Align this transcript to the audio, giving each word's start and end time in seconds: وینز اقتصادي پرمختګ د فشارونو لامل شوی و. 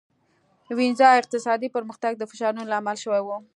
وینز 0.77 0.99
اقتصادي 1.19 1.69
پرمختګ 1.75 2.13
د 2.17 2.23
فشارونو 2.31 2.69
لامل 2.71 2.97
شوی 3.03 3.21
و. 3.23 3.29